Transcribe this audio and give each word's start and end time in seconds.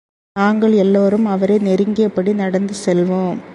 நாங்கள் 0.35 0.73
எல்லோரும் 0.73 1.25
அவரை 1.25 1.57
நெருங்கியபடி 1.59 2.33
நடந்து 2.33 2.73
செல்வோம். 2.85 3.41